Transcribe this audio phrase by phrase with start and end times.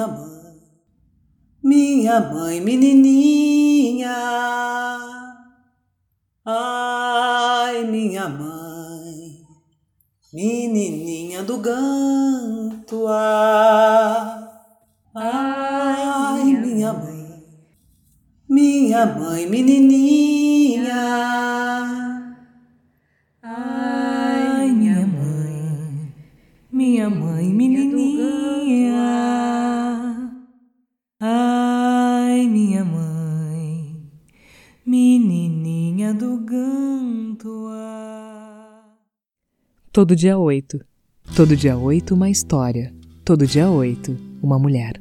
[0.00, 0.60] minha mãe,
[1.62, 4.16] minha mãe menininha.
[6.44, 9.44] Ai, minha mãe,
[10.32, 13.06] menininha do ganto.
[15.14, 17.44] Ai, minha mãe,
[18.48, 20.39] minha mãe menininha.
[40.00, 40.80] Todo dia 8.
[41.36, 42.90] Todo dia 8, uma história.
[43.22, 44.94] Todo dia 8, uma mulher.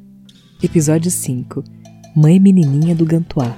[0.61, 1.63] Episódio 5.
[2.13, 3.55] Mãe Menininha do Gantuá.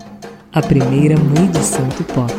[0.53, 2.31] A primeira mãe de santo pop.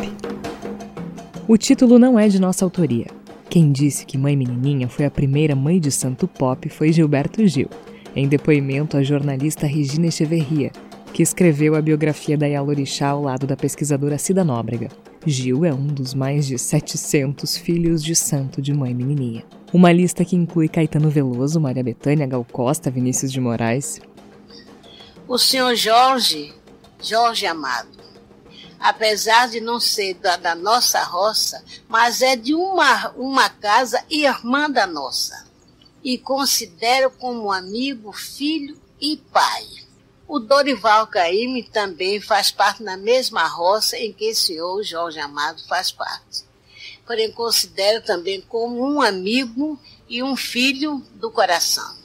[1.49, 3.07] O título não é de nossa autoria.
[3.51, 7.69] Quem disse que Mãe Menininha foi a primeira mãe de santo pop foi Gilberto Gil,
[8.15, 10.71] em depoimento à jornalista Regina Echeverria,
[11.13, 14.91] que escreveu a biografia da Yalorixá ao lado da pesquisadora Cida Nóbrega.
[15.25, 19.45] Gil é um dos mais de 700 filhos de santo de Mãe Menininha.
[19.73, 24.01] Uma lista que inclui Caetano Veloso, Maria Bethânia, Gal Costa, Vinícius de Moraes.
[25.29, 26.53] O senhor Jorge,
[27.01, 28.03] Jorge Amado,
[28.81, 34.69] apesar de não ser da, da nossa roça, mas é de uma, uma casa irmã
[34.69, 35.47] da nossa.
[36.03, 39.65] E considero como amigo, filho e pai.
[40.33, 45.63] O Dorival Caíme também faz parte da mesma roça em que o senhor Jorge Amado
[45.69, 46.45] faz parte.
[47.07, 51.99] Porém, considero também como um amigo e um filho do coração.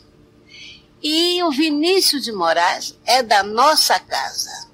[1.01, 4.67] E o Vinícius de Moraes é da nossa casa.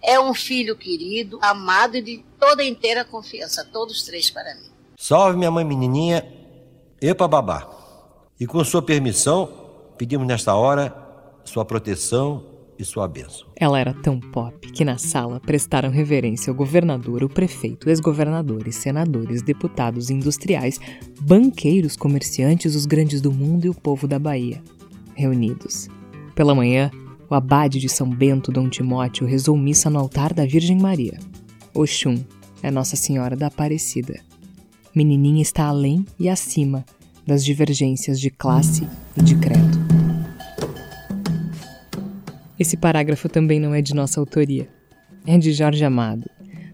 [0.00, 4.70] É um filho querido, amado e de toda inteira confiança, todos três para mim.
[4.96, 6.26] Salve minha mãe menininha,
[7.02, 7.68] eu para babá.
[8.40, 11.06] E com sua permissão, pedimos nesta hora
[11.44, 13.48] sua proteção e sua bênção.
[13.56, 19.42] Ela era tão pop que na sala prestaram reverência ao governador, o prefeito, ex-governadores, senadores,
[19.42, 20.78] deputados industriais,
[21.20, 24.62] banqueiros, comerciantes, os grandes do mundo e o povo da Bahia,
[25.14, 25.88] reunidos.
[26.34, 26.90] Pela manhã,
[27.28, 31.18] o abade de São Bento, Dom Timóteo, rezou missa no altar da Virgem Maria.
[31.74, 32.16] Oxum
[32.62, 34.20] é Nossa Senhora da Aparecida.
[34.94, 36.84] Menininha está além e acima
[37.26, 39.87] das divergências de classe e de credo.
[42.58, 44.68] Esse parágrafo também não é de nossa autoria.
[45.26, 46.28] É de Jorge Amado.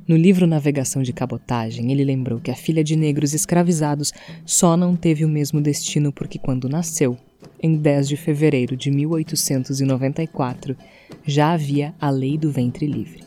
[0.06, 4.12] No livro Navegação de Cabotagem, ele lembrou que a filha de negros escravizados
[4.44, 7.16] só não teve o mesmo destino porque, quando nasceu,
[7.62, 10.76] em 10 de fevereiro de 1894,
[11.24, 13.22] já havia a lei do ventre livre.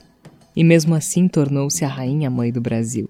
[0.55, 3.09] E mesmo assim tornou-se a rainha mãe do Brasil.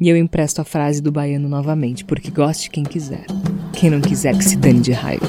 [0.00, 3.26] E eu empresto a frase do baiano novamente, porque goste quem quiser.
[3.72, 5.26] Quem não quiser que se dane de raiva.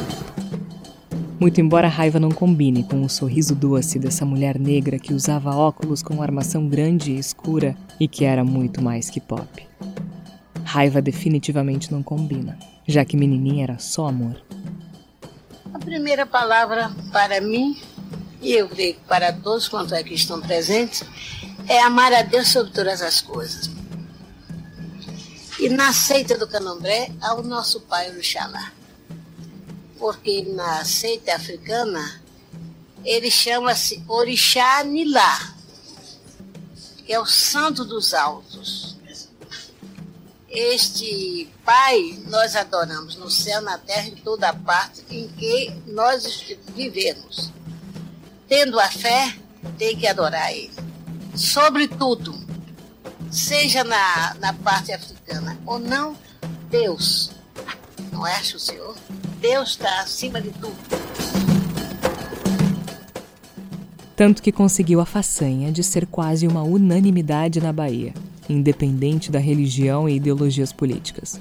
[1.39, 5.55] Muito embora a raiva não combine com o sorriso doce dessa mulher negra que usava
[5.55, 9.66] óculos com armação grande e escura e que era muito mais que pop.
[10.66, 14.35] Raiva definitivamente não combina, já que menininha era só amor.
[15.73, 17.79] A primeira palavra para mim,
[18.41, 21.06] e eu creio que para todos quanto é que estão presentes,
[21.69, 23.71] é amar a Deus sobre todas as coisas.
[25.57, 28.73] E na seita do candomblé, ao nosso pai Oxalá.
[29.99, 32.21] Porque na seita africana,
[33.03, 35.53] ele chama-se Orixá Nilá,
[37.05, 38.97] que é o santo dos altos.
[40.49, 46.43] Este Pai nós adoramos no céu, na terra, em toda parte em que nós
[46.75, 47.51] vivemos.
[48.47, 49.38] Tendo a fé,
[49.77, 50.73] tem que adorar Ele.
[51.35, 52.33] Sobretudo,
[53.31, 56.17] seja na, na parte africana ou não,
[56.69, 57.31] Deus.
[58.11, 58.95] Não acha o Senhor?
[59.41, 60.75] Deus está acima de tudo.
[64.16, 68.13] Tanto que conseguiu a façanha de ser quase uma unanimidade na Bahia,
[68.50, 71.39] independente da religião e ideologias políticas.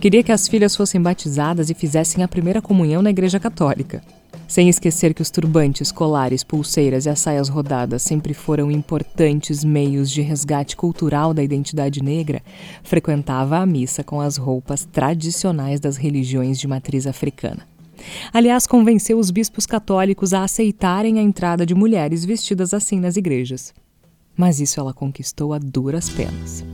[0.00, 4.02] Queria que as filhas fossem batizadas e fizessem a primeira comunhão na Igreja Católica.
[4.50, 10.10] Sem esquecer que os turbantes, colares, pulseiras e as saias rodadas sempre foram importantes meios
[10.10, 12.42] de resgate cultural da identidade negra,
[12.82, 17.64] frequentava a missa com as roupas tradicionais das religiões de matriz africana.
[18.32, 23.72] Aliás, convenceu os bispos católicos a aceitarem a entrada de mulheres vestidas assim nas igrejas.
[24.36, 26.64] Mas isso ela conquistou a duras penas.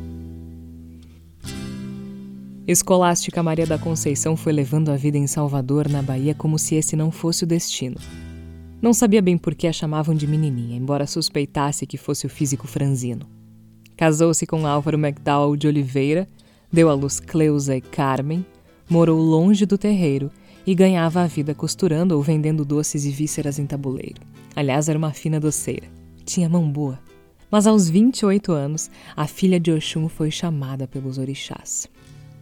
[2.68, 6.96] Escolástica Maria da Conceição foi levando a vida em Salvador, na Bahia, como se esse
[6.96, 7.96] não fosse o destino.
[8.82, 12.66] Não sabia bem por que a chamavam de menininha, embora suspeitasse que fosse o físico
[12.66, 13.24] franzino.
[13.96, 16.26] Casou-se com Álvaro McDowell de Oliveira,
[16.72, 18.44] deu à luz Cleusa e Carmen,
[18.90, 20.28] morou longe do terreiro
[20.66, 24.20] e ganhava a vida costurando ou vendendo doces e vísceras em tabuleiro.
[24.56, 25.86] Aliás, era uma fina doceira.
[26.24, 26.98] Tinha mão boa.
[27.48, 31.88] Mas aos 28 anos, a filha de Oxum foi chamada pelos orixás.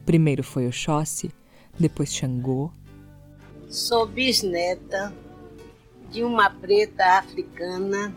[0.04, 1.30] Primeiro foi Oxóssi,
[1.78, 2.70] depois Xangô.
[3.68, 5.12] Sou bisneta
[6.10, 8.14] de uma preta africana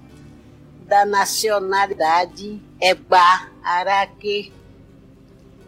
[0.85, 4.51] da nacionalidade Eba Araque,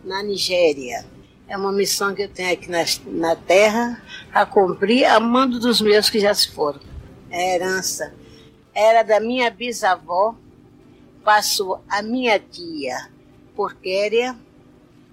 [0.04, 1.06] na Nigéria.
[1.48, 4.02] É uma missão que eu tenho aqui na, na Terra
[4.32, 6.80] a cumprir, amando dos meus que já se foram.
[7.32, 8.14] É herança.
[8.74, 10.36] Era da minha bisavó,
[11.24, 13.10] passou a minha tia
[13.56, 14.38] Porquéria,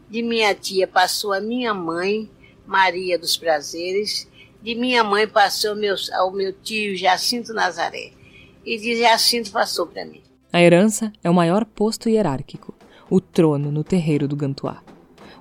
[0.08, 2.30] de minha tia passou a minha mãe,
[2.66, 4.28] Maria dos Prazeres,
[4.62, 8.12] de minha mãe passou meu, ao meu tio Jacinto Nazaré,
[8.64, 10.22] e de Jacinto passou para mim.
[10.52, 12.74] A herança é o maior posto hierárquico,
[13.10, 14.82] o trono no terreiro do Gantuá.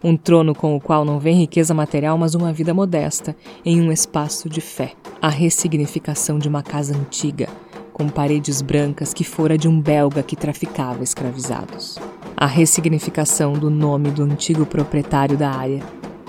[0.03, 3.91] Um trono com o qual não vem riqueza material, mas uma vida modesta, em um
[3.91, 4.94] espaço de fé.
[5.19, 7.47] A ressignificação de uma casa antiga,
[7.91, 11.97] com paredes brancas que fora de um belga que traficava escravizados.
[12.38, 15.82] A ressignificação do nome do antigo proprietário da área,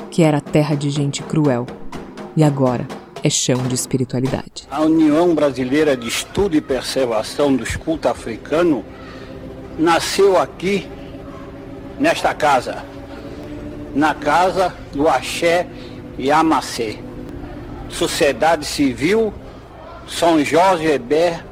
[0.09, 1.67] que era terra de gente cruel,
[2.37, 2.87] e agora
[3.25, 4.69] é chão de espiritualidade.
[4.71, 8.85] A União Brasileira de Estudo e Preservação do Esculto Africano
[9.77, 10.89] nasceu aqui,
[11.99, 12.85] nesta casa,
[13.93, 15.67] na casa do Axé
[16.19, 17.01] Yamacê,
[17.89, 19.35] Sociedade Civil
[20.07, 21.45] São Jorge Heber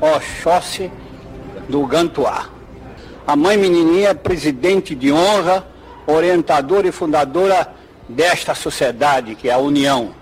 [0.00, 0.90] Oxóssi
[1.66, 2.51] do Gantuá.
[3.26, 5.64] A mãe menininha é presidente de honra,
[6.06, 7.72] orientadora e fundadora
[8.08, 10.12] desta sociedade, que é a União,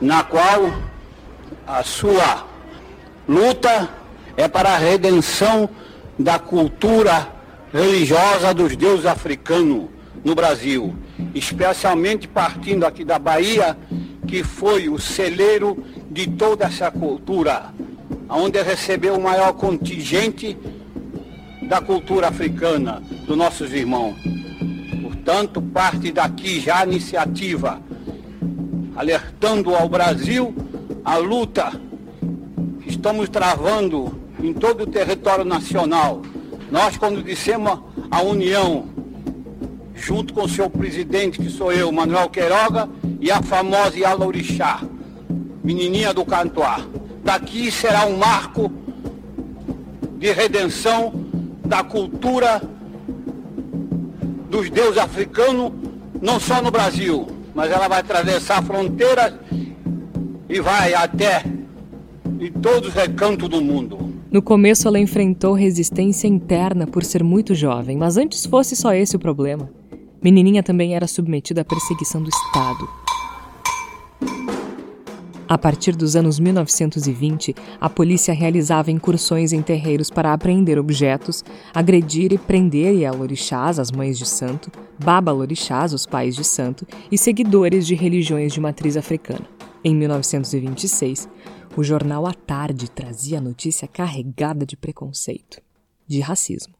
[0.00, 0.70] na qual
[1.66, 2.46] a sua
[3.26, 3.88] luta
[4.36, 5.68] é para a redenção
[6.18, 7.28] da cultura
[7.72, 9.86] religiosa dos deuses africanos
[10.22, 10.94] no Brasil,
[11.34, 13.76] especialmente partindo aqui da Bahia,
[14.28, 17.72] que foi o celeiro de toda essa cultura
[18.28, 20.56] onde recebeu o maior contingente
[21.72, 24.14] da cultura africana, dos nossos irmãos.
[25.00, 27.80] Portanto, parte daqui já a iniciativa,
[28.94, 30.54] alertando ao Brasil
[31.02, 31.72] a luta
[32.82, 36.20] que estamos travando em todo o território nacional.
[36.70, 37.80] Nós, quando dissemos
[38.10, 38.84] a união,
[39.94, 42.86] junto com o seu presidente, que sou eu, Manuel Queiroga,
[43.18, 44.82] e a famosa Yala Orixá,
[45.64, 46.84] menininha do Cantuá
[47.24, 48.70] daqui será um marco
[50.18, 51.31] de redenção
[51.72, 52.60] da cultura
[54.50, 55.72] dos deuses africanos,
[56.20, 59.32] não só no Brasil, mas ela vai atravessar fronteiras
[60.50, 61.42] e vai até
[62.38, 63.98] em todos os recantos do mundo.
[64.30, 69.16] No começo ela enfrentou resistência interna por ser muito jovem, mas antes fosse só esse
[69.16, 69.70] o problema.
[70.22, 72.86] Menininha também era submetida à perseguição do Estado.
[75.52, 81.44] A partir dos anos 1920, a polícia realizava incursões em terreiros para apreender objetos,
[81.74, 84.72] agredir e prender Yalorixás, as mães de santo,
[85.04, 89.46] Babalorixás, os pais de santo, e seguidores de religiões de matriz africana.
[89.84, 91.28] Em 1926,
[91.76, 95.60] o jornal A Tarde trazia a notícia carregada de preconceito,
[96.06, 96.72] de racismo.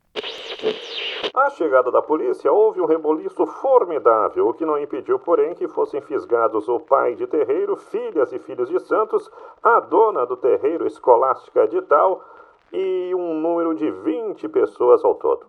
[1.35, 5.99] À chegada da polícia, houve um reboliço formidável, o que não impediu, porém, que fossem
[6.03, 9.31] fisgados o pai de terreiro, filhas e filhos de santos,
[9.63, 12.23] a dona do terreiro escolástica de tal
[12.71, 15.47] e um número de 20 pessoas ao todo.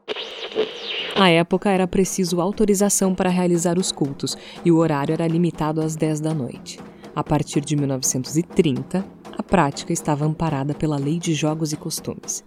[1.19, 5.97] À época era preciso autorização para realizar os cultos e o horário era limitado às
[5.97, 6.79] 10 da noite.
[7.13, 9.03] A partir de 1930,
[9.37, 12.41] a prática estava amparada pela Lei de Jogos e Costumes.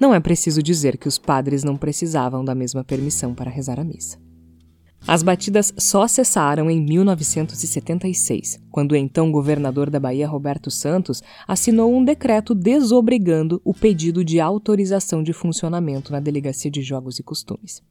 [0.00, 3.84] Não é preciso dizer que os padres não precisavam da mesma permissão para rezar a
[3.84, 4.18] missa.
[5.06, 11.94] As batidas só cessaram em 1976, quando o então governador da Bahia, Roberto Santos, assinou
[11.94, 17.82] um decreto desobrigando o pedido de autorização de funcionamento na Delegacia de Jogos e Costumes.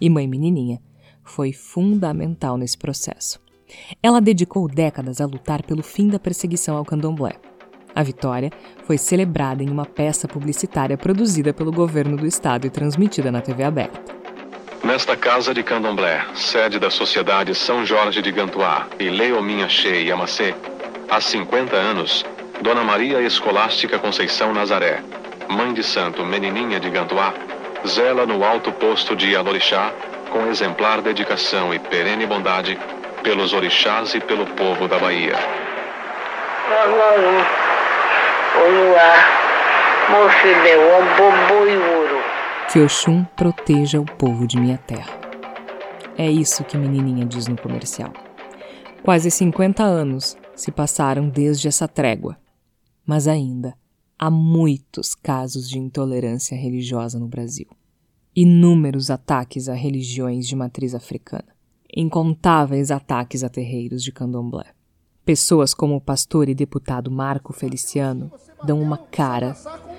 [0.00, 0.80] E Mãe Menininha
[1.22, 3.40] foi fundamental nesse processo.
[4.02, 7.38] Ela dedicou décadas a lutar pelo fim da perseguição ao candomblé
[7.96, 8.50] a vitória
[8.84, 13.64] foi celebrada em uma peça publicitária produzida pelo governo do estado e transmitida na TV
[13.64, 13.98] aberta.
[14.84, 20.54] Nesta casa de Candomblé, sede da Sociedade São Jorge de Gantuá e Leominha Che Yamacê,
[21.08, 22.24] há 50 anos,
[22.60, 25.02] Dona Maria Escolástica Conceição Nazaré,
[25.48, 27.32] mãe de santo Menininha de Gantuá,
[27.86, 29.92] zela no alto posto de Alorixá,
[30.30, 32.78] com exemplar dedicação e perene bondade,
[33.22, 35.34] pelos orixás e pelo povo da Bahia.
[42.72, 45.18] Que Oxum proteja o povo de minha terra.
[46.16, 48.12] É isso que menininha diz no comercial.
[49.02, 52.38] Quase 50 anos, se passaram desde essa trégua,
[53.04, 53.74] mas ainda
[54.18, 57.68] há muitos casos de intolerância religiosa no Brasil.
[58.34, 61.54] Inúmeros ataques a religiões de matriz africana.
[61.94, 64.75] Incontáveis ataques a terreiros de candomblé.
[65.26, 68.30] Pessoas como o pastor e deputado Marco Feliciano
[68.62, 69.56] dão uma cara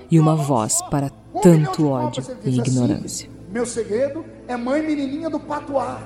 [0.10, 1.10] e uma voz para
[1.44, 3.30] tanto ódio e ignorância.
[3.52, 6.02] Meu segredo é mãe menininha do patuá.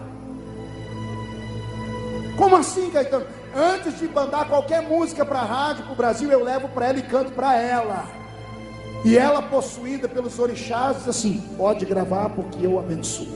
[2.36, 3.28] Como assim, Caetano?
[3.56, 6.98] Antes de mandar qualquer música para a rádio, para o Brasil, eu levo para ela
[6.98, 8.08] e canto para ela.
[9.06, 13.28] E ela, possuída pelos orixás, diz assim: pode gravar porque eu abençoo.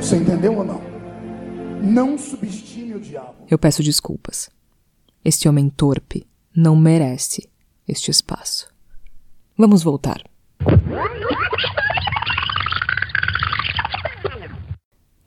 [0.00, 0.80] Você entendeu ou não?
[1.82, 3.34] Não subestime o diabo.
[3.50, 4.48] Eu peço desculpas.
[5.22, 7.46] Este homem torpe não merece
[7.86, 8.72] este espaço.
[9.56, 10.22] Vamos voltar.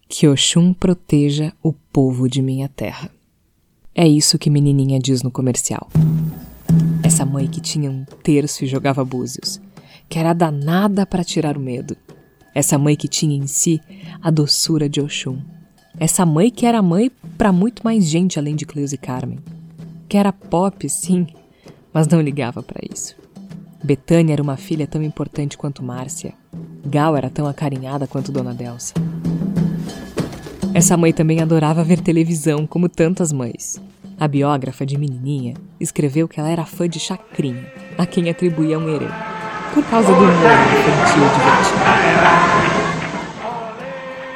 [0.10, 3.12] Que Oxum proteja o povo de minha terra.
[3.94, 5.88] É isso que menininha diz no comercial.
[7.04, 9.62] Essa mãe que tinha um terço e jogava búzios,
[10.10, 11.96] que era danada para tirar o medo.
[12.56, 13.80] Essa mãe que tinha em si
[14.20, 15.40] a doçura de Oxum.
[16.00, 19.38] Essa mãe que era mãe para muito mais gente além de Cleusa e Carmen.
[20.08, 21.28] Que era pop, sim,
[21.94, 23.16] mas não ligava para isso.
[23.84, 26.34] Betânia era uma filha tão importante quanto Márcia.
[26.86, 28.94] Gal era tão acarinhada quanto Dona Delsa.
[30.74, 33.82] Essa mãe também adorava ver televisão, como tantas mães.
[34.20, 37.66] A biógrafa de Menininha escreveu que ela era fã de Chacrinha,
[37.98, 39.08] a quem atribuía um herê,
[39.74, 41.84] por causa do humor infantil divertido.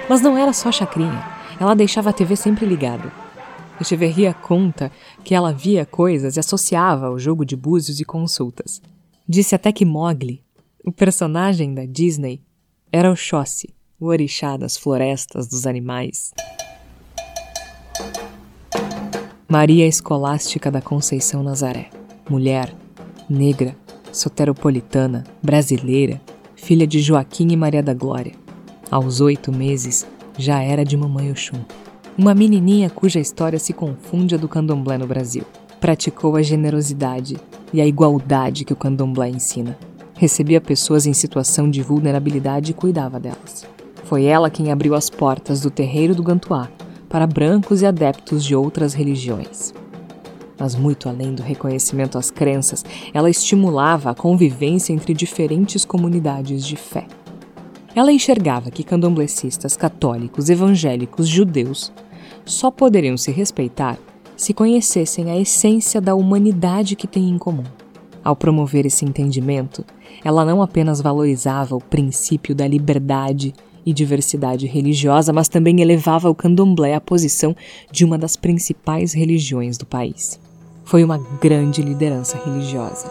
[0.09, 1.23] Mas não era só Chacrinha,
[1.59, 3.11] ela deixava a TV sempre ligada.
[3.79, 4.91] Echeverria conta
[5.23, 8.81] que ela via coisas e associava ao jogo de búzios e consultas.
[9.27, 10.43] Disse até que Mowgli,
[10.85, 12.41] o personagem da Disney,
[12.91, 16.33] era o Xóssi, o orixá das florestas dos animais.
[19.49, 21.89] Maria Escolástica da Conceição Nazaré,
[22.29, 22.73] mulher,
[23.29, 23.75] negra,
[24.11, 26.21] soteropolitana, brasileira,
[26.55, 28.33] filha de Joaquim e Maria da Glória.
[28.89, 30.05] Aos oito meses,
[30.37, 31.63] já era de Mamãe Oxum.
[32.17, 35.43] Uma menininha cuja história se confunde a do candomblé no Brasil.
[35.79, 37.37] Praticou a generosidade
[37.71, 39.77] e a igualdade que o candomblé ensina.
[40.15, 43.67] Recebia pessoas em situação de vulnerabilidade e cuidava delas.
[44.05, 46.69] Foi ela quem abriu as portas do terreiro do Gantuá
[47.07, 49.71] para brancos e adeptos de outras religiões.
[50.57, 52.83] Mas, muito além do reconhecimento às crenças,
[53.13, 57.05] ela estimulava a convivência entre diferentes comunidades de fé.
[57.93, 61.91] Ela enxergava que candomblecistas católicos, evangélicos, judeus
[62.47, 63.99] só poderiam se respeitar
[64.35, 67.63] se conhecessem a essência da humanidade que têm em comum.
[68.23, 69.83] Ao promover esse entendimento,
[70.23, 73.53] ela não apenas valorizava o princípio da liberdade
[73.85, 77.55] e diversidade religiosa, mas também elevava o candomblé à posição
[77.91, 80.39] de uma das principais religiões do país.
[80.83, 83.07] Foi uma grande liderança religiosa.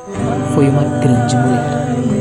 [0.54, 2.15] Foi uma grande mulher.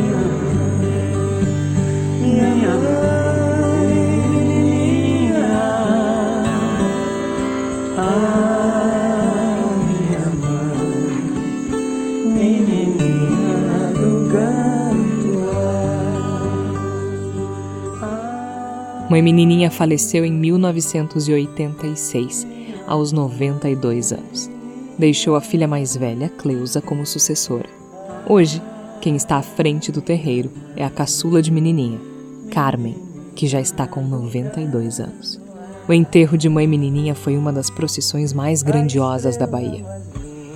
[19.08, 22.48] Mãe Menininha faleceu em 1986,
[22.88, 24.50] aos 92 anos.
[24.98, 27.70] Deixou a filha mais velha, Cleusa, como sucessora.
[28.28, 28.60] Hoje,
[29.02, 32.00] quem está à frente do terreiro é a caçula de Menininha,
[32.50, 32.96] Carmen,
[33.36, 35.40] que já está com 92 anos.
[35.88, 39.86] O enterro de Mãe Menininha foi uma das procissões mais grandiosas da Bahia.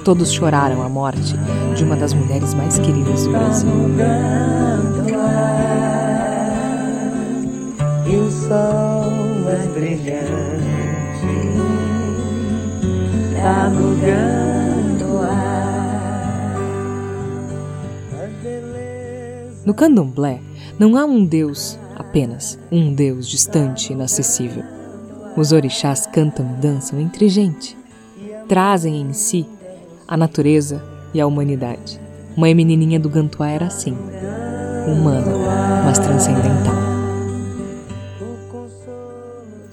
[0.04, 1.36] Todos choraram a morte
[1.76, 3.70] de uma das mulheres mais queridas do Brasil.
[8.10, 9.12] E o sol
[9.44, 10.20] mais brilhante
[13.36, 15.70] tá mudando ar.
[19.64, 20.40] No candomblé,
[20.80, 24.64] não há um Deus apenas, um Deus distante e inacessível.
[25.38, 27.78] Os orixás cantam e dançam entre gente.
[28.48, 29.46] Trazem em si
[30.08, 32.02] a natureza e a humanidade.
[32.36, 33.96] Mãe menininha do Gantuá era assim,
[34.88, 35.32] humana,
[35.86, 36.79] mas transcendental.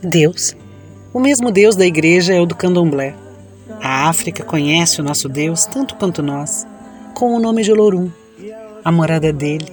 [0.07, 0.57] Deus.
[1.13, 3.15] O mesmo Deus da igreja é o do candomblé.
[3.83, 6.67] A África conhece o nosso Deus tanto quanto nós,
[7.15, 8.11] com o nome de Olorum.
[8.85, 9.67] A morada dele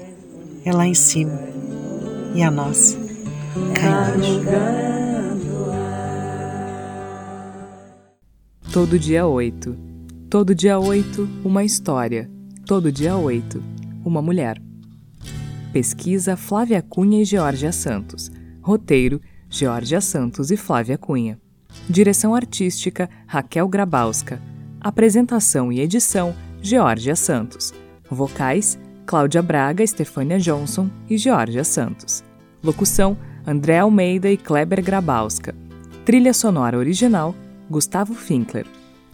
[0.65, 1.39] é lá em cima.
[2.33, 2.97] E a nossa
[3.75, 4.93] cá embaixo.
[8.71, 9.77] Todo dia 8.
[10.29, 12.27] Todo dia 8, uma história.
[12.65, 13.61] Todo dia 8,
[14.03, 14.59] uma mulher.
[15.71, 18.31] Pesquisa Flávia Cunha e Georgia Santos.
[18.61, 19.21] Roteiro
[19.55, 21.39] Georgia Santos e Flávia Cunha.
[21.87, 24.41] Direção artística Raquel Grabowska.
[24.81, 27.71] Apresentação e edição: Georgia Santos.
[28.09, 32.23] Vocais: Cláudia Braga, Estefânia Johnson e Georgia Santos.
[32.63, 35.53] Locução: André Almeida e Kleber Grabowska.
[36.03, 37.35] Trilha sonora original:
[37.69, 38.65] Gustavo Finkler.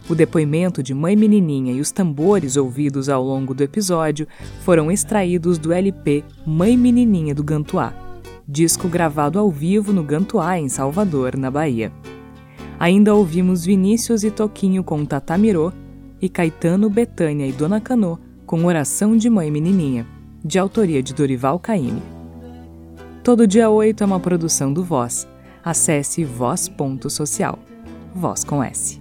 [0.08, 4.26] O depoimento de Mãe Menininha e os tambores ouvidos ao longo do episódio
[4.62, 7.92] foram extraídos do LP Mãe Menininha do Gantuá,
[8.50, 11.92] disco gravado ao vivo no Gantuá, em Salvador, na Bahia.
[12.80, 15.72] Ainda ouvimos Vinícius e Toquinho com Tatamirô
[16.20, 20.04] e Caetano, Betânia e Dona Canô com Oração de Mãe Menininha,
[20.44, 22.02] de autoria de Dorival Caymmi.
[23.22, 25.28] Todo dia 8 é uma produção do Voz.
[25.62, 27.58] Acesse voz.social.
[28.12, 28.99] Voz com S.